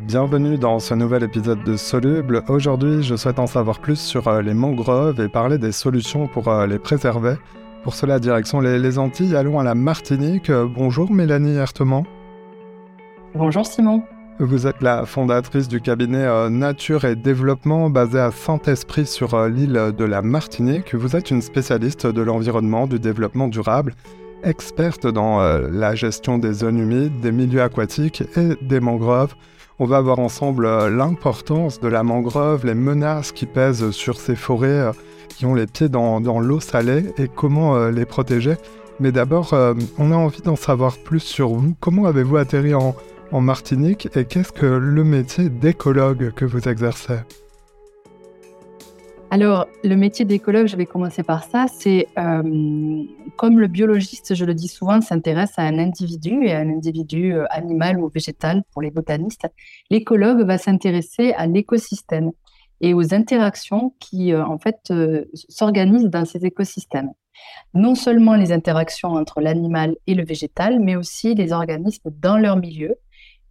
[0.00, 2.42] Bienvenue dans ce nouvel épisode de Soluble.
[2.48, 6.48] Aujourd'hui, je souhaite en savoir plus sur euh, les mangroves et parler des solutions pour
[6.48, 7.34] euh, les préserver.
[7.84, 10.48] Pour cela, direction les, Antilles, allons à la Martinique.
[10.48, 12.06] Euh, bonjour Mélanie Hertement.
[13.34, 14.02] Bonjour Simon.
[14.38, 20.04] Vous êtes la fondatrice du cabinet Nature et Développement basé à Saint-Esprit sur l'île de
[20.04, 20.94] la Martinique.
[20.94, 23.94] Vous êtes une spécialiste de l'environnement, du développement durable,
[24.42, 29.36] experte dans la gestion des zones humides, des milieux aquatiques et des mangroves.
[29.82, 34.36] On va voir ensemble euh, l'importance de la mangrove, les menaces qui pèsent sur ces
[34.36, 34.92] forêts euh,
[35.28, 38.54] qui ont les pieds dans, l'eau salée et comment euh, les protéger.
[39.00, 39.52] Mais d'abord,
[39.98, 41.74] on a envie d'en savoir plus sur vous.
[41.80, 42.94] Comment avez-vous atterri en
[43.32, 47.18] Martinique et qu'est-ce que le métier d'écologue que vous exercez?
[49.32, 53.02] Alors, le métier d'écologue, je vais commencer par ça, c'est euh,
[53.38, 57.32] comme le biologiste, je le dis souvent, s'intéresse à un individu, et à un individu
[57.32, 59.48] euh, animal ou végétal pour les botanistes,
[59.88, 62.32] l'écologue va s'intéresser à l'écosystème
[62.82, 64.92] et aux interactions qui, euh, en fait,
[65.48, 67.12] s'organisent dans ces écosystèmes.
[67.72, 72.58] Non seulement les interactions entre l'animal et le végétal, mais aussi les organismes dans leur
[72.58, 72.96] milieu,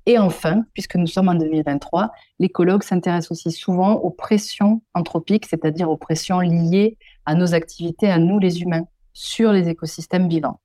[0.05, 5.89] et enfin, puisque nous sommes en 2023, l'écologue s'intéresse aussi souvent aux pressions anthropiques, c'est-à-dire
[5.89, 10.59] aux pressions liées à nos activités, à nous les humains, sur les écosystèmes vivants.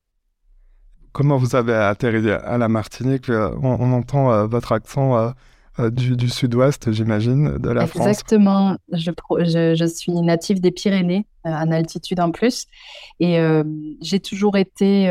[1.12, 3.30] Comment vous avez atterri à la Martinique?
[3.30, 5.30] On, entend euh, votre accent euh,
[5.78, 8.06] euh, du, sud-ouest, j'imagine, de la France.
[8.06, 8.76] Exactement.
[8.92, 12.66] Je, suis native des Pyrénées, euh, en altitude en plus.
[13.20, 13.62] Et euh,
[14.00, 15.06] j'ai toujours été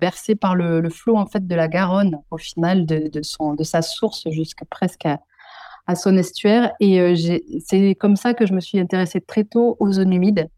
[0.00, 3.82] bercée par le, flot en fait, de la Garonne, au final, de, son, de sa
[3.82, 6.72] source jusqu'à presque à, son estuaire.
[6.80, 7.14] Et
[7.64, 10.48] c'est comme ça que je me suis intéressée très tôt aux zones humides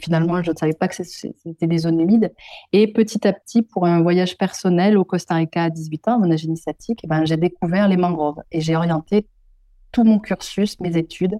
[0.00, 2.32] finalement, je ne savais pas que c'était des zones humides.
[2.72, 6.30] Et petit à petit, pour un voyage personnel au Costa Rica à 18 ans, mon
[6.30, 9.26] âge initiatique, eh ben, j'ai découvert les mangroves et j'ai orienté
[9.92, 11.36] tout mon cursus, mes études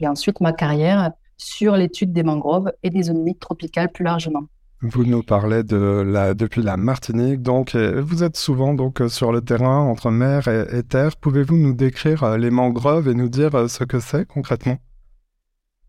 [0.00, 4.44] et ensuite ma carrière sur l'étude des mangroves et des zones humides tropicales plus largement.
[4.82, 10.10] Vous nous parlez depuis la Martinique, donc vous êtes souvent donc sur le terrain entre
[10.10, 11.16] mer et terre.
[11.16, 14.76] Pouvez-vous nous décrire euh, les mangroves et nous dire euh, ce que c'est concrètement?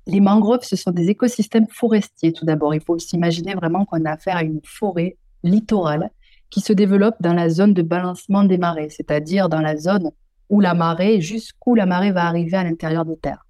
[0.08, 2.74] Les mangroves, ce sont des écosystèmes forestiers tout d'abord.
[2.74, 6.12] Il faut s'imaginer vraiment qu'on a affaire à une forêt littorale
[6.50, 10.12] qui se développe dans la zone de balancement des marées, c'est-à-dire dans la zone
[10.50, 13.46] où la marée, jusqu'où la marée va arriver à l'intérieur des terres.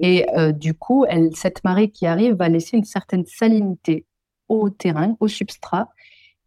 [0.00, 4.04] Et euh, du coup, cette marée qui arrive va laisser une certaine salinité
[4.48, 5.88] au terrain, au substrat,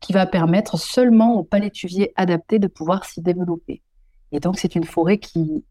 [0.01, 3.81] qui va permettre seulement aux palétuviers adaptés de pouvoir s'y développer.
[4.33, 5.63] Et donc, c'est une forêt qui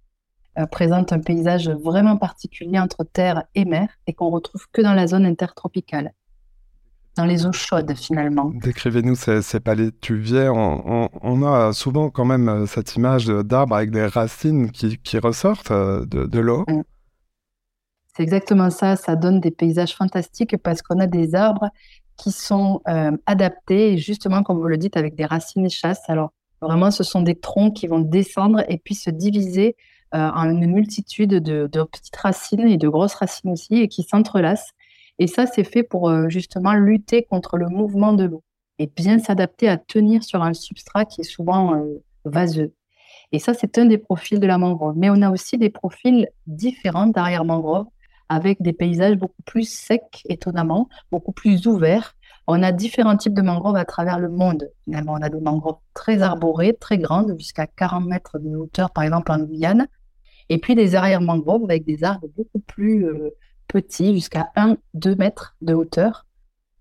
[0.59, 4.95] euh, présente un paysage vraiment particulier entre terre et mer et qu'on retrouve que dans
[4.95, 6.15] la zone intertropicale,
[7.15, 8.51] dans les eaux chaudes finalement.
[8.55, 10.49] Décrivez-nous ces, ces palétuviers.
[10.49, 16.07] On, a souvent quand même euh, cette image d'arbres avec des racines qui, ressortent euh,
[16.07, 16.65] de, l'eau.
[16.69, 16.83] Mm.
[18.17, 18.97] C'est exactement ça.
[18.97, 21.69] Ça donne des paysages fantastiques parce qu'on a des arbres
[22.17, 22.81] qui sont
[23.27, 26.01] adaptés, justement, comme vous le dites, avec des racines et chasses.
[26.09, 29.77] Alors, vraiment, ce sont des troncs qui vont descendre et puis se diviser
[30.13, 34.73] une multitude de, petites racines et de grosses racines aussi et qui s'entrelacent.
[35.19, 38.43] Et ça, c'est fait pour euh, justement lutter contre le mouvement de l'eau
[38.79, 42.75] et bien s'adapter à tenir sur un substrat qui est souvent euh, vaseux.
[43.33, 44.95] Et ça, c'est un des profils de la mangrove.
[44.97, 47.87] Mais on a aussi des profils différents derrière mangrove,
[48.29, 52.15] avec des paysages beaucoup plus secs, étonnamment, beaucoup plus ouverts.
[52.47, 54.71] On a différents types de mangroves à travers le monde.
[54.85, 59.05] Finalement, on a des mangroves très arborées, très grandes, jusqu'à 40 mètres de hauteur, par
[59.05, 59.89] exemple en Guyane.
[60.49, 63.31] Et puis des arrières mangroves avec des arbres beaucoup plus euh,
[63.67, 66.25] petits, jusqu'à 1-2 mètres de hauteur,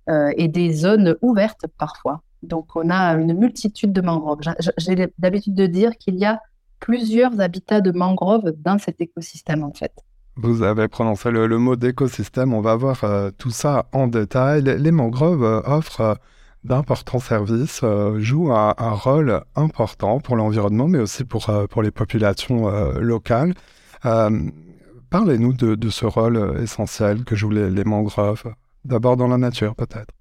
[0.07, 2.21] euh, et des zones ouvertes parfois.
[2.43, 4.41] Donc on a une multitude de mangroves.
[4.77, 6.39] J'ai l'habitude de dire qu'il y a
[6.79, 9.93] plusieurs habitats de mangroves dans cet écosystème en fait.
[10.37, 14.63] Vous avez prononcé le, mot d'écosystème, on va voir euh, tout ça en détail.
[14.63, 16.17] Les, mangroves offrent
[16.65, 21.91] d'importants services, euh, jouent un, rôle important pour l'environnement, mais aussi pour, euh, pour les
[21.91, 23.53] populations euh, locales.
[24.01, 28.53] Parlez-nous de, ce rôle essentiel que jouent les, mangroves,
[28.83, 30.11] d'abord dans la nature peut-être.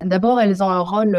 [0.00, 1.18] D'abord, elles ont un rôle,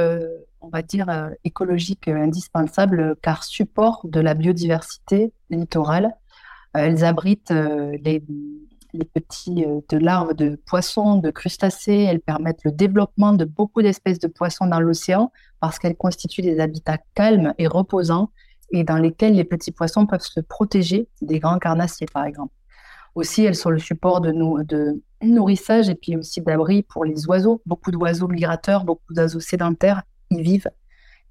[0.62, 6.12] on va dire, écologique indispensable, car support de la biodiversité littorale.
[6.74, 8.24] Elles abritent les,
[8.94, 12.08] les petits euh, larves de poissons, de crustacés.
[12.10, 16.60] Elles permettent le développement de beaucoup d'espèces de poissons dans l'océan parce qu'elles constituent des
[16.60, 18.30] habitats calmes et reposants
[18.72, 22.54] et dans lesquels les petits poissons peuvent se protéger des grands carnassiers, par exemple.
[23.16, 24.32] Aussi, elles sont le support de,
[24.64, 27.62] de nourrissage et puis aussi d'abri pour les oiseaux.
[27.66, 30.70] Beaucoup d'oiseaux migrateurs, beaucoup d'oiseaux sédentaires y vivent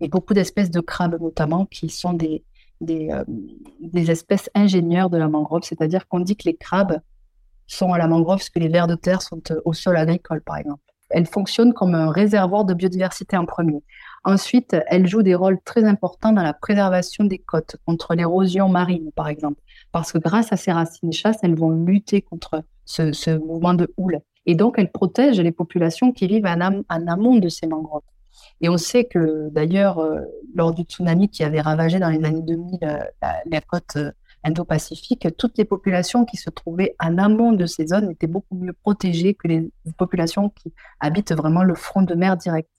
[0.01, 2.45] et beaucoup d'espèces de crabes notamment qui sont des,
[2.83, 3.11] des,
[3.81, 7.01] des espèces ingénieurs de la mangrove, c'est-à-dire qu'on dit que les crabes
[7.67, 10.57] sont à la mangrove ce que les vers de terre sont au sol agricole, par
[10.57, 10.83] exemple.
[11.11, 13.83] Elle fonctionne comme un réservoir de biodiversité en premier.
[14.25, 19.11] Ensuite, elle joue des rôles très importants dans la préservation des côtes contre l'érosion marine,
[19.15, 23.37] par exemple, parce que grâce à ces racines de chasse, elles vont lutter contre ce,
[23.39, 24.21] mouvement de houle.
[24.47, 28.03] Et donc, elles protègent les populations qui vivent en, amont de ces mangroves.
[28.63, 30.21] Et on sait que, d'ailleurs, euh,
[30.55, 32.99] lors du tsunami qui avait ravagé dans les années 2000 euh,
[33.51, 34.13] la, côte euh,
[34.45, 38.73] Indo-Pacifique, toutes les populations qui se trouvaient en amont de ces zones étaient beaucoup mieux
[38.73, 39.69] protégées que les
[39.99, 42.71] populations qui habitent vraiment le front de mer direct.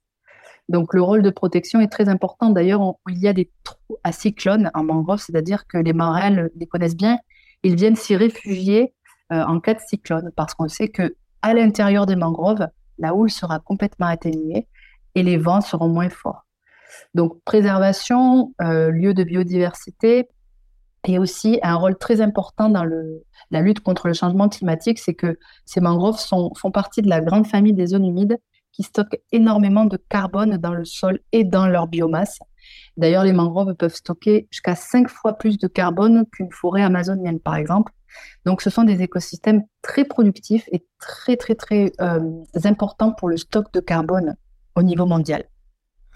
[0.70, 2.50] Donc le rôle de protection est très important.
[2.50, 6.68] D'ailleurs, il y a des trous à cyclones en mangrove, c'est-à-dire que les marins les
[6.68, 7.18] connaissent bien.
[7.64, 8.94] Ils viennent s'y réfugier
[9.30, 13.60] en cas de cyclone parce qu'on sait que à l'intérieur des mangroves, la houle sera
[13.60, 14.68] complètement atténuée
[15.16, 16.46] et les vents seront moins forts.
[17.14, 20.28] Donc préservation, euh, lieu de biodiversité,
[21.06, 22.86] et aussi un rôle très important dans
[23.52, 27.20] la lutte contre le changement climatique, c'est que ces mangroves sont, font partie de la
[27.20, 28.38] grande famille des zones humides
[28.72, 32.40] qui stockent énormément de carbone dans le sol et dans leur biomasse.
[32.98, 37.56] D'ailleurs, les mangroves peuvent stocker jusqu'à cinq fois plus de carbone qu'une forêt amazonienne, par
[37.56, 37.92] exemple.
[38.46, 42.20] Donc, ce sont des écosystèmes très productifs et très, très, très euh,
[42.64, 44.36] importants pour le stock de carbone
[44.76, 45.46] au niveau mondial.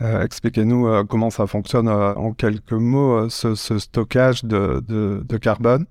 [0.01, 5.86] Euh, expliquez-nous euh, comment ça fonctionne en quelques mots, ce, stockage de, de carbone.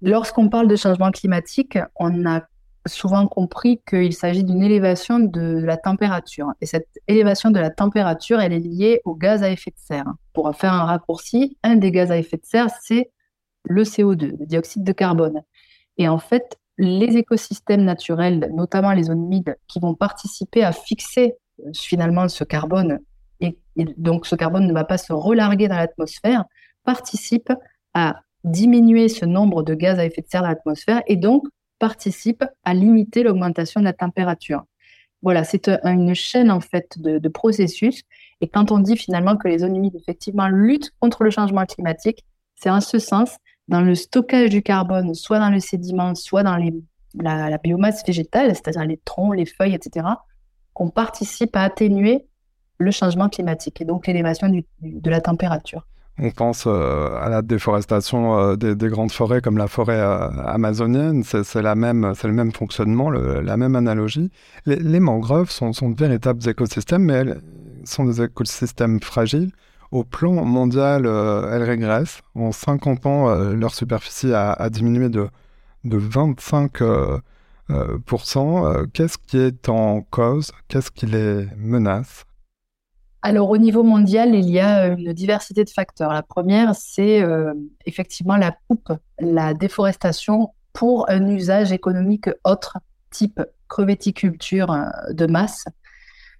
[0.00, 2.42] Lorsqu'on parle de changement climatique, on a
[2.86, 6.52] souvent compris qu'il s'agit d'une élévation de la température.
[6.60, 10.12] Et cette élévation de la température, elle est liée aux gaz à effet de serre.
[10.32, 13.10] Pour faire un raccourci, un des gaz à effet de serre, c'est
[13.64, 15.42] le CO2, le dioxyde de carbone.
[15.98, 21.34] Et en fait, les écosystèmes naturels, notamment les zones humides, qui vont participer à fixer
[21.34, 21.34] euh,
[21.74, 23.00] finalement ce carbone,
[23.40, 23.58] et,
[23.96, 26.44] donc ce carbone ne va pas se relarguer dans l'atmosphère,
[26.84, 27.52] participent
[27.94, 31.44] à diminuer ce nombre de gaz à effet de serre dans l'atmosphère et donc
[31.78, 34.64] participe à limiter l'augmentation de la température.
[35.22, 38.02] Voilà, c'est une chaîne en fait de, processus.
[38.40, 42.24] Et quand on dit finalement que les zones humides effectivement luttent contre le changement climatique,
[42.54, 46.56] c'est en ce sens dans le stockage du carbone, soit dans le sédiment, soit dans
[47.14, 50.06] la, biomasse végétale, c'est-à-dire les troncs, les feuilles, etc.,
[50.78, 52.24] qu'on participe à atténuer
[52.78, 55.84] le changement climatique et donc l'élévation de la température.
[56.20, 61.24] On pense euh, à la déforestation euh, des, grandes forêts comme la forêt euh, amazonienne,
[61.24, 61.74] c'est le
[62.32, 64.30] même fonctionnement, la même analogie.
[64.66, 67.40] Les, mangroves sont, de véritables écosystèmes, mais elles
[67.82, 69.50] sont des écosystèmes fragiles.
[69.90, 72.20] Au plan mondial, elles régressent.
[72.36, 75.28] En 50 ans, leur superficie a, diminué de,
[75.84, 76.82] de 25
[77.68, 80.52] Qu'est-ce qui est en cause?
[80.68, 82.24] Qu'est-ce qui les menace?
[83.22, 86.12] Alors, au niveau mondial, il y a une diversité de facteurs.
[86.12, 87.52] La première, c'est euh,
[87.84, 92.78] effectivement la coupe, la déforestation pour un usage économique autre,
[93.10, 95.64] type crevetticulture euh, de masse.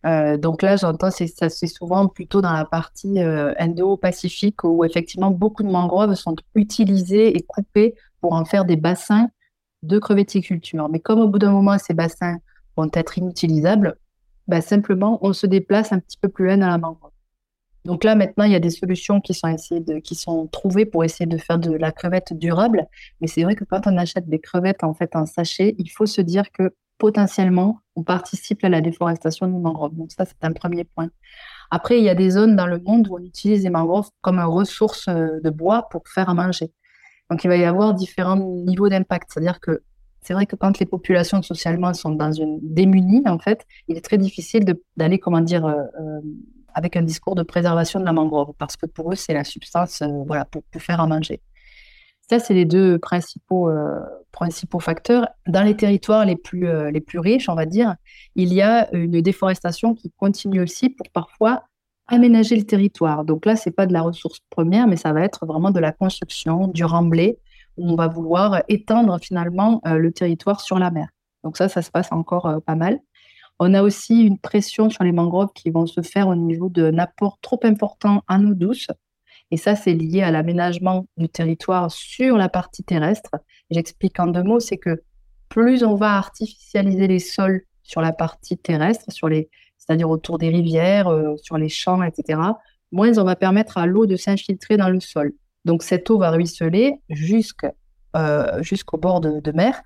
[0.07, 5.71] Euh, donc là, j'entends, c'est souvent plutôt dans la partie indo-pacifique où effectivement beaucoup de
[5.71, 9.29] mangroves sont utilisées et coupées pour en faire des bassins
[9.83, 10.89] de crevetticulture.
[10.89, 12.39] Mais comme au bout d'un moment, ces bassins
[12.77, 13.97] vont être inutilisables,
[14.47, 17.13] bah, simplement, on se déplace un petit peu plus loin dans la mangrove.
[17.85, 19.55] Donc là, maintenant, il y a des solutions qui sont,
[20.05, 22.87] qui sont trouvées pour essayer de faire de la crevette durable.
[23.21, 26.07] Mais c'est vrai que quand on achète des crevettes en fait en sachet, il faut
[26.07, 29.95] se dire que potentiellement, on participe à la déforestation des mangroves.
[29.95, 31.09] Donc ça, c'est un premier point.
[31.71, 34.41] Après, il y a des zones dans le monde où on utilise les mangroves comme
[34.41, 36.73] ressource euh, de bois pour faire à manger.
[37.31, 39.31] Donc il va y avoir différents niveaux d'impact.
[39.33, 39.83] C'est-à-dire que
[40.23, 44.05] c'est vrai que quand les populations socialement sont dans une démunie, en fait, il est
[44.05, 44.65] très difficile
[44.97, 46.21] d'aller, comment dire, euh, euh,
[46.75, 50.03] avec un discours de préservation de la mangrove, parce que pour eux, c'est la substance,
[50.03, 51.41] euh, voilà, pour, faire à manger.
[52.29, 53.71] Ça, c'est les deux principaux,
[54.33, 55.29] principaux facteurs.
[55.47, 57.95] Dans les territoires les plus, les plus riches, on va dire,
[58.35, 61.63] il y a une déforestation qui continue aussi pour parfois
[62.09, 63.25] aménager le territoire.
[63.25, 65.93] Donc là, c'est pas de la ressource première, mais ça va être vraiment de la
[65.93, 67.39] construction, du remblai,
[67.79, 71.09] on va vouloir étendre finalement euh, le territoire sur la mer.
[71.45, 72.99] Donc ça, ça se passe encore euh, pas mal.
[73.61, 76.99] On a aussi une pression sur les mangroves qui vont se faire au niveau d'un
[76.99, 78.89] apport trop important en eau douce.
[79.51, 83.31] Et ça, c'est lié à l'aménagement du territoire sur la partie terrestre.
[83.71, 85.03] J'explique en deux mots, c'est que
[85.49, 89.49] plus on va artificialiser les sols sur la partie terrestre, sur les,
[89.89, 92.41] c'est-à-dire autour des rivières, euh, sur les champs, etc.,
[92.93, 95.33] moins on va permettre à l'eau de s'infiltrer dans le sol.
[95.65, 97.01] Donc cette eau va ruisseler
[98.17, 99.81] euh, jusqu'au bord de, mer.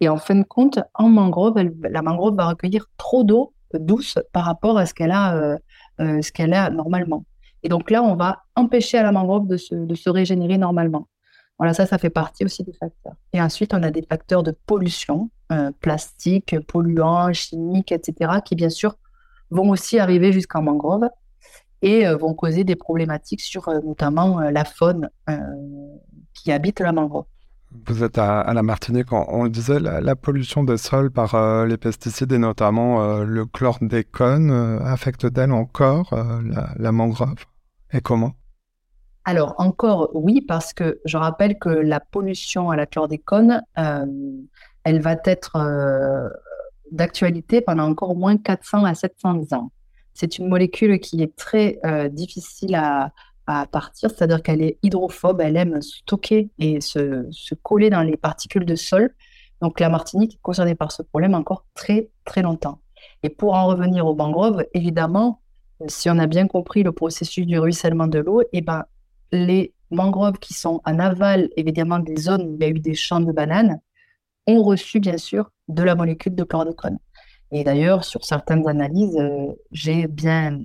[0.00, 4.44] Et en fin de compte, en mangrove, la mangrove va recueillir trop d'eau douce par
[4.44, 5.58] rapport à ce qu'elle a, euh,
[5.98, 7.24] ce a normalement.
[7.62, 11.08] Et donc là, on va empêcher à la mangrove de se, de se régénérer normalement.
[11.58, 13.14] Voilà, ça, ça fait partie aussi des facteurs.
[13.32, 15.30] Et ensuite, on a des facteurs de pollution,
[15.80, 18.96] plastique, polluants, chimiques, etc., qui bien sûr
[19.50, 21.08] vont aussi arriver jusqu'en mangrove
[21.82, 25.10] et euh, vont causer des problématiques sur euh, notamment la faune
[26.34, 27.26] qui habite la mangrove.
[27.86, 32.32] Vous êtes à, la Martinique, on, le disait, la, pollution des sols par les pesticides
[32.32, 34.50] et notamment le chlordécone
[34.84, 37.44] affecte-t-elle encore la, la mangrove
[37.92, 38.34] et comment?
[39.26, 44.06] Alors encore oui, parce que je rappelle que la pollution à la chlordécone, euh,
[44.84, 46.28] elle va être euh,
[46.90, 49.70] d'actualité pendant encore au moins 400 à 700 ans.
[50.14, 53.12] C'est une molécule qui est très euh, difficile à,
[53.70, 58.64] partir, c'est-à-dire qu'elle est hydrophobe, elle aime stocker et se, se, coller dans les particules
[58.64, 59.14] de sol.
[59.62, 62.80] Donc la Martinique est concernée par ce problème encore très très longtemps.
[63.22, 65.40] Et pour en revenir aux mangroves, évidemment,
[65.86, 68.84] si on a bien compris le processus du ruissellement de l'eau, eh ben,
[69.32, 72.94] les mangroves qui sont en aval, évidemment, des zones où il y a eu des
[72.94, 73.80] champs de bananes,
[74.46, 76.98] ont reçu, bien sûr, de la molécule de chlordécone.
[77.52, 80.60] Et d'ailleurs, sur certaines analyses, euh, j'ai bien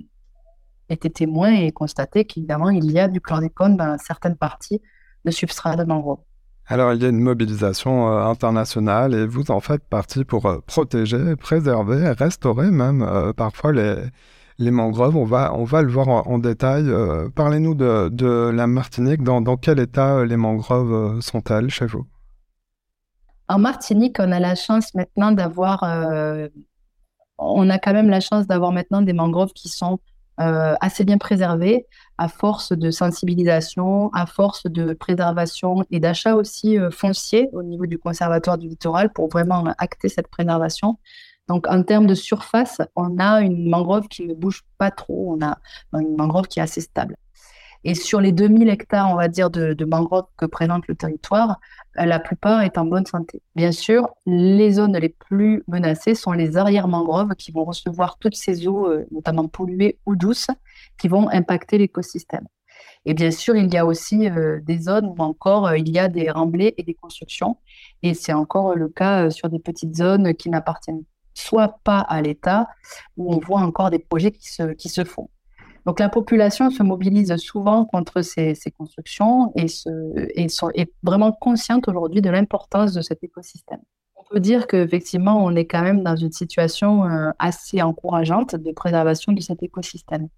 [0.88, 4.80] été témoin et constaté qu'évidemment, il y a du chlordécone dans certaines parties
[5.24, 6.18] de substrat de mangrove.
[6.66, 10.58] Alors, il y a une mobilisation euh, internationale et vous en faites partie pour euh,
[10.66, 16.84] protéger, préserver, restaurer même parfois les, mangroves, on va, on va le voir en, détail.
[17.34, 19.22] Parlez-nous de, la Martinique.
[19.22, 22.06] Dans, quel état les mangroves sont-elles chez vous?
[23.52, 25.84] En Martinique, on a la chance maintenant d'avoir...
[27.38, 29.98] on a quand même la chance d'avoir maintenant des mangroves qui sont
[30.38, 37.50] assez bien préservées à force de sensibilisation, à force de préservation et d'achat aussi foncier
[37.52, 40.98] au niveau du conservatoire du littoral pour vraiment acter cette préservation.
[41.48, 45.36] Donc, en termes de surface, on a une mangrove qui ne bouge pas trop.
[45.36, 45.58] On a
[46.00, 47.16] une mangrove qui est assez stable.
[47.84, 51.60] Et sur les 2000 hectares, on va dire, de, mangroves que présente le territoire,
[51.98, 53.42] euh, la plupart est en bonne santé.
[53.56, 58.68] Bien sûr, les zones les plus menacées sont les arrière-mangroves qui vont recevoir toutes ces
[58.68, 60.50] eaux, euh, notamment polluées ou douces,
[60.98, 62.46] qui vont impacter l'écosystème.
[63.04, 66.08] Et bien sûr, il y a aussi euh, des zones où encore il y a
[66.08, 67.58] des remblais et des constructions.
[68.02, 71.02] Et c'est encore le cas sur des petites zones qui n'appartiennent
[71.34, 72.68] soit pas à l'État,
[73.16, 75.30] où on voit encore des projets qui se, qui se font.
[75.86, 82.30] Donc la population se mobilise souvent contre ces, constructions et, est vraiment consciente aujourd'hui de
[82.30, 83.80] l'importance de cet écosystème.
[84.16, 88.72] On peut dire qu'effectivement, on est quand même dans une situation euh, assez encourageante de
[88.72, 90.28] préservation de cet écosystème.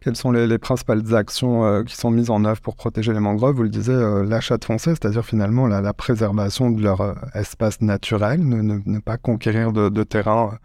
[0.00, 3.56] Quelles sont les, principales actions euh, qui sont mises en œuvre pour protéger les mangroves?
[3.56, 8.40] Vous le disiez, euh, l'achat de foncier, c'est-à-dire finalement la, préservation de leur espace naturel,
[8.46, 10.58] ne, pas conquérir de, terrain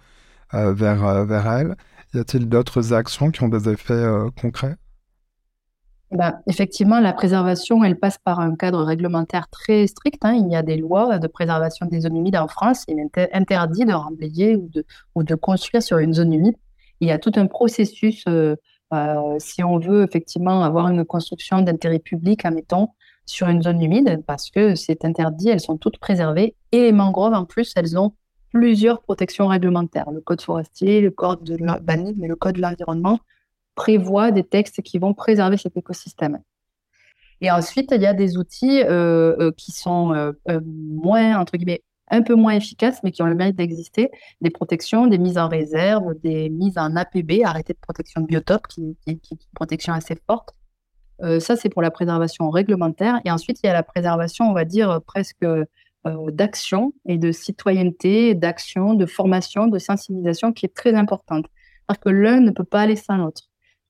[0.52, 1.76] vers, vers elles.
[2.14, 4.06] Y a-t-il d'autres actions qui ont des effets
[4.40, 4.76] concrets?
[6.12, 10.26] Bah, effectivement, la préservation, elle passe par un cadre réglementaire très strict.
[10.26, 10.34] Hein.
[10.34, 12.84] Il y a des lois de préservation des zones humides en France.
[12.90, 16.56] Il est interdit de remblayer ou de, construire sur une zone humide.
[17.00, 18.56] Il y a tout un processus euh,
[19.40, 22.90] si on veut effectivement avoir une construction d'intérêt public, admettons,
[23.26, 26.56] sur une zone humide, parce que c'est interdit, elles sont toutes préservées.
[26.74, 28.14] Et les mangroves, en plus, elles ont
[28.52, 30.12] plusieurs protections réglementaires.
[30.12, 31.58] Le code forestier, le code de
[32.18, 33.20] mais le code de l'environnement
[33.76, 36.40] prévoit des textes qui vont préserver cet écosystème.
[37.40, 41.82] Et ensuite, il y a des outils euh, euh, qui sont moins, entre guillemets,
[42.12, 45.48] un peu moins efficaces, mais qui ont le mérite d'exister, des protections, des mises en
[45.48, 50.16] réserve, des mises en APB, arrêté de protection de biotope, qui, est une protection assez
[50.28, 50.54] forte.
[51.24, 53.22] Euh, ça, c'est pour la préservation réglementaire.
[53.26, 55.66] Et ensuite, il y a la préservation, on va dire, presque euh,
[56.06, 61.46] d'action et de citoyenneté, d'action, de formation, de sensibilisation qui est très importante.
[61.88, 63.44] Parce que l'un ne peut pas aller sans l'autre.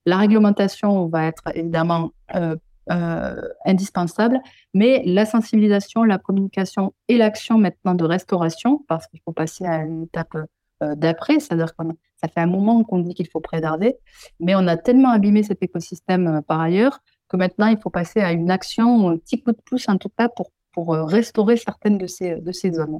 [0.06, 2.56] La réglementation va être évidemment euh,
[2.92, 4.42] euh, indispensable,
[4.74, 9.84] mais la sensibilisation, la communication et l'action maintenant de restauration, parce qu'il faut passer à
[9.84, 10.36] une étape
[10.82, 11.84] euh, d'après, c'est-à-dire que
[12.16, 13.96] ça fait un moment qu'on dit qu'il faut préserver,
[14.40, 17.00] mais on a tellement abîmé cet écosystème euh, par ailleurs
[17.30, 20.10] que maintenant il faut passer à une action, un petit coup de pouce en tout
[20.10, 23.00] cas pour, pour restaurer certaines de ces, de ces zones.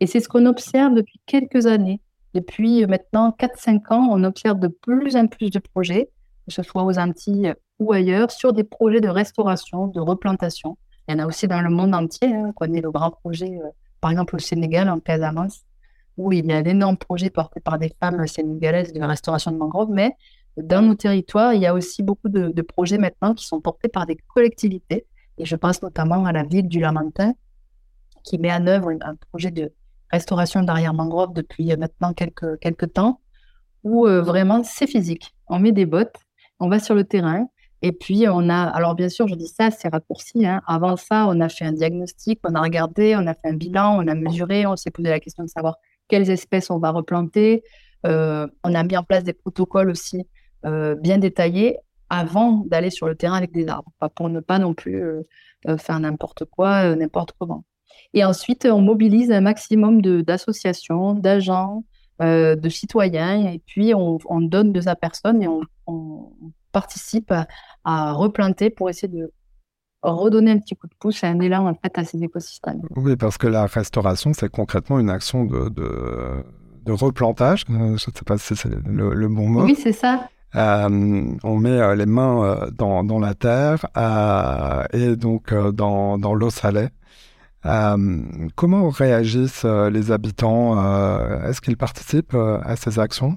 [0.00, 2.00] Et c'est ce qu'on observe depuis quelques années.
[2.34, 6.10] Depuis maintenant 4-5 ans, on observe de plus en plus de projets,
[6.46, 10.76] que ce soit aux Antilles ou ailleurs sur des projets de restauration, de replantation.
[11.08, 12.28] Il y en a aussi dans le monde entier.
[12.28, 12.46] Hein.
[12.48, 13.68] On connaît le grand projet, euh,
[14.00, 15.64] par exemple au Sénégal, en Casamance,
[16.16, 19.90] où il y a d'énormes projets portés par des femmes sénégalaises de restauration de mangroves.
[19.90, 20.12] Mais
[20.56, 24.06] dans nos territoires, il y a aussi beaucoup de, projets maintenant qui sont portés par
[24.06, 25.06] des collectivités.
[25.38, 27.32] Et je pense notamment à la ville du Lamentin,
[28.24, 29.72] qui met en œuvre un projet de
[30.10, 33.20] restauration d'arrière-mangrove depuis euh, maintenant quelques, quelques temps,
[33.84, 35.34] où euh, vraiment c'est physique.
[35.48, 36.16] On met des bottes
[36.60, 37.46] on va sur le terrain.
[37.82, 40.44] Et puis, on a, alors bien sûr, je dis ça, c'est raccourci.
[40.44, 40.62] Hein.
[40.66, 44.02] Avant ça, on a fait un diagnostic, on a regardé, on a fait un bilan,
[44.02, 45.76] on a mesuré, on s'est posé la question de savoir
[46.08, 47.62] quelles espèces on va replanter.
[48.06, 50.26] Euh, on a mis en place des protocoles aussi
[50.64, 51.78] euh, bien détaillés
[52.10, 55.76] avant d'aller sur le terrain avec des arbres, pas pour ne pas non plus euh,
[55.78, 57.64] faire n'importe quoi, n'importe comment.
[58.14, 61.84] Et ensuite, on mobilise un maximum d'associations, d'agents,
[62.20, 66.32] de citoyens, et puis on, donne de sa personne et on,
[66.72, 67.32] participe
[67.84, 69.32] à, replanter pour essayer de
[70.02, 72.82] redonner un petit coup de pouce et un élan en fait à ces écosystèmes.
[72.96, 77.64] Oui, parce que la restauration, c'est concrètement une action de, de, replantage.
[77.68, 79.64] Je ne sais pas si c'est le, bon mot.
[79.64, 80.28] Oui, c'est ça.
[80.56, 83.86] Euh, on met euh, les mains euh, dans, la terre
[84.92, 86.88] et donc dans, dans l'eau salée.
[88.54, 90.76] comment réagissent les habitants
[91.44, 93.36] Est-ce qu'ils participent à ces actions?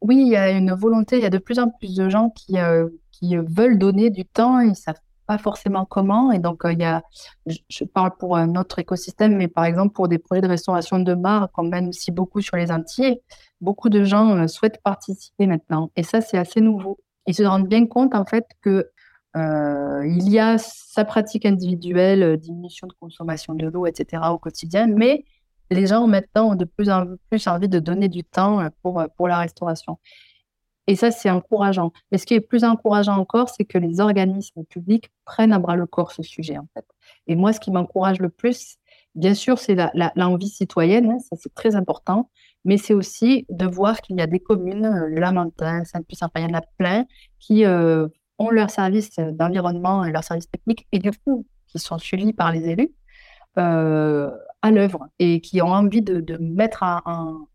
[0.00, 1.18] Oui, il y a une volonté.
[1.18, 2.56] Il y a de plus en plus de gens qui,
[3.12, 4.60] qui veulent donner du temps.
[4.60, 4.96] Ils savent
[5.38, 6.32] forcément comment.
[6.32, 7.02] Et donc, il y a,
[7.46, 11.50] je, parle pour notre écosystème, mais par exemple pour des projets de restauration de mares
[11.52, 13.20] qu'on mène aussi beaucoup sur les Antilles,
[13.60, 15.90] beaucoup de gens souhaitent participer maintenant.
[15.96, 16.98] Et ça, c'est assez nouveau.
[17.26, 18.90] Ils se rendent bien compte, en fait, que
[19.34, 24.22] il y a sa pratique individuelle, diminution de consommation de l'eau, etc.
[24.30, 25.24] au quotidien, mais
[25.70, 29.28] les gens maintenant ont de plus en plus envie de donner du temps pour, pour
[29.28, 29.98] la restauration.
[30.88, 31.92] Et ça, c'est encourageant.
[32.10, 35.76] Mais ce qui est plus encourageant encore, c'est que les organismes publics prennent à bras
[35.76, 36.84] le corps ce sujet, en fait.
[37.28, 38.78] Et moi, ce qui m'encourage le plus,
[39.14, 39.76] bien sûr, c'est
[40.16, 42.30] l'envie citoyenne, hein, ça c'est très important,
[42.64, 46.42] mais c'est aussi de voir qu'il y a des communes, euh, Lamentin, Sainte-Puce, enfin, il
[46.42, 47.04] y en a plein,
[47.38, 48.08] qui euh,
[48.38, 52.52] ont leur service d'environnement et leur service technique, et du coup, qui sont suivis par
[52.52, 52.90] les élus,
[53.58, 54.30] euh,
[54.62, 57.48] à l'œuvre, et qui ont envie de, mettre en,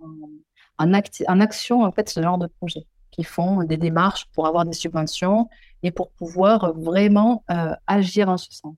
[0.78, 2.86] en, action, en fait, ce genre de projet
[3.18, 5.50] qui font des démarches pour avoir des subventions
[5.84, 8.76] et pour pouvoir vraiment euh, agir en ce sens.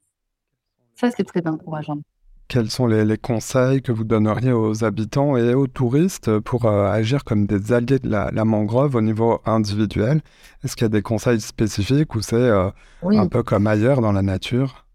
[0.96, 2.00] Ça, c'est très encourageant.
[2.48, 7.24] Quels sont les, conseils que vous donneriez aux habitants et aux touristes pour euh, agir
[7.24, 10.22] comme des alliés de la, mangrove au niveau individuel?
[10.64, 12.72] Est-ce qu'il y a des conseils spécifiques ou c'est euh,
[13.04, 14.88] un peu comme ailleurs dans la nature?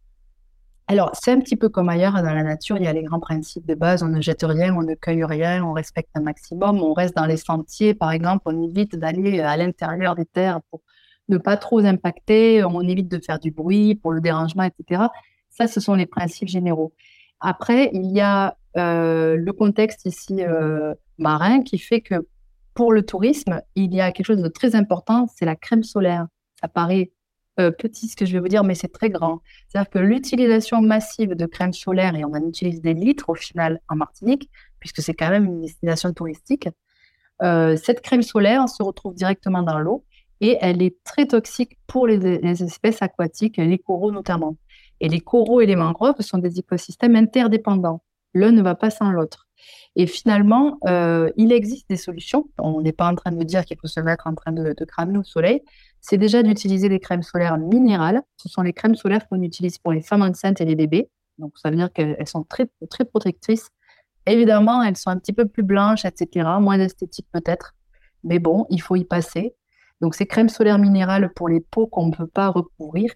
[0.86, 3.20] Alors, c'est un petit peu comme ailleurs dans la nature, il y a les grands
[3.20, 6.82] principes de base, on ne jette rien, on ne cueille rien, on respecte un maximum,
[6.82, 10.82] on reste dans les sentiers, par exemple, on évite d'aller à l'intérieur des terres pour
[11.28, 15.04] ne pas trop impacter, on évite de faire du bruit pour le dérangement, etc.
[15.48, 16.92] Ça, ce sont les principes généraux.
[17.40, 22.26] Après, il y a euh, le contexte ici euh, marin qui fait que
[22.74, 26.26] pour le tourisme, il y a quelque chose de très important, c'est la crème solaire.
[26.60, 27.12] Ça paraît
[27.60, 29.40] euh, petit ce que je vais vous dire, mais c'est très grand.
[29.68, 33.80] C'est-à-dire que l'utilisation massive de crème solaire, et on en utilise des litres au final
[33.88, 36.68] en Martinique, puisque c'est quand même une destination touristique,
[37.42, 40.04] euh, cette crème solaire se retrouve directement dans l'eau
[40.40, 44.56] et elle est très toxique pour les, espèces aquatiques, les coraux notamment.
[45.00, 48.02] Et les coraux et les mangroves sont des écosystèmes interdépendants.
[48.34, 49.46] L'un ne va pas sans l'autre.
[49.96, 52.48] Et finalement, euh, il existe des solutions.
[52.58, 54.84] On n'est pas en train de dire qu'il faut se mettre en train de, de
[54.84, 55.62] cramer au soleil,
[56.06, 58.20] c'est déjà d'utiliser des crèmes solaires minérales.
[58.36, 61.08] Ce sont les crèmes solaires qu'on utilise pour les femmes enceintes et les bébés.
[61.38, 63.70] Donc, ça veut dire qu'elles sont très, très protectrices.
[64.26, 67.74] Évidemment, elles sont un petit peu plus blanches, etc., moins esthétiques peut-être.
[68.22, 69.56] Mais bon, il faut y passer.
[70.02, 73.10] Donc, ces crèmes solaires minérales pour les peaux qu'on ne peut pas recouvrir.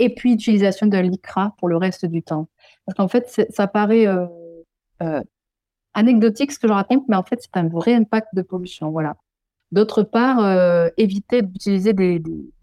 [0.00, 2.48] Et puis, utilisation de l'ICRA pour le reste du temps.
[2.84, 4.26] Parce qu'en fait, ça paraît euh,
[5.00, 5.22] euh,
[5.94, 8.90] anecdotique ce que je raconte, mais en fait, c'est un vrai impact de pollution.
[8.90, 9.14] Voilà.
[9.72, 12.22] D'autre part, euh, éviter d'utiliser des,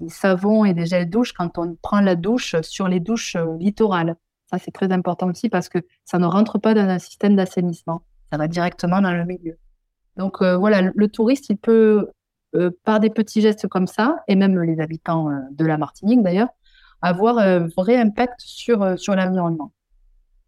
[0.09, 4.15] savons et des gels douche quand on prend la douche sur les douches euh, littorales.
[4.51, 8.03] Ça, c'est très important aussi parce que ça ne rentre pas dans un système d'assainissement.
[8.31, 9.57] Ça va directement dans le milieu.
[10.17, 12.09] Donc euh, voilà, le, touriste, il peut,
[12.83, 16.49] par des petits gestes comme ça, et même les habitants de la Martinique d'ailleurs,
[17.01, 19.71] avoir un vrai impact sur, sur l'environnement.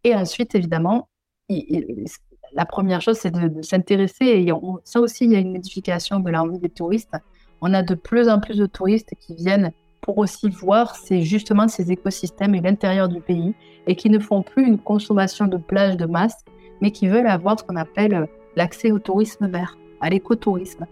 [0.04, 1.08] Et ensuite, évidemment,
[1.48, 2.06] il,
[2.54, 4.26] la première chose, c'est de, s'intéresser.
[4.26, 4.52] Et
[4.84, 7.16] ça aussi, il y a une modification de l'envie des touristes.
[7.60, 11.92] On a de plus en plus de touristes qui viennent pour aussi voir justement ces
[11.92, 13.54] écosystèmes et l'intérieur du pays
[13.86, 16.44] et qui ne font plus une consommation de plage de masse,
[16.80, 20.86] mais qui veulent avoir ce qu'on appelle euh, l'accès au tourisme vert, à l'écotourisme.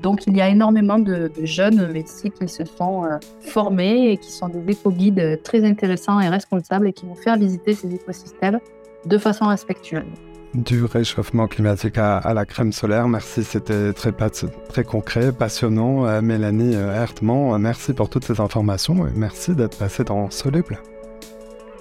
[0.00, 4.30] Donc il y a énormément de, jeunes ici qui se sont euh, formés et qui
[4.30, 8.60] sont des éco-guides très intéressants et responsables et qui vont faire visiter ces écosystèmes
[9.06, 13.08] de façon respectueuse du réchauffement climatique à, la crème solaire.
[13.08, 16.06] Merci, c'était très, très concret, passionnant.
[16.06, 20.30] Euh, Mélanie euh, Hertman, euh, merci pour toutes ces informations et merci d'être passée dans
[20.30, 20.78] Soluble.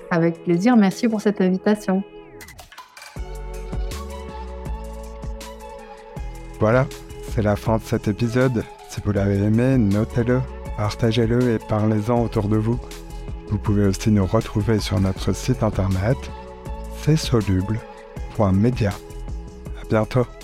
[0.10, 2.03] Avec plaisir, merci pour cette invitation.
[6.60, 6.86] Voilà,
[7.29, 8.63] c'est la fin de cet épisode.
[8.89, 10.41] Si vous l'avez aimé, notez-le,
[10.77, 12.79] partagez-le et parlez-en autour de vous.
[13.47, 16.17] Vous pouvez aussi nous retrouver sur notre site internet
[18.41, 18.91] csoluble.media.
[19.82, 20.40] À bientôt.